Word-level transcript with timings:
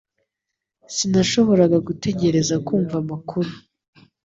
Sinashoboraga 0.95 1.77
gutegereza 1.87 2.55
kumva 2.67 2.95
amakuru 3.03 3.51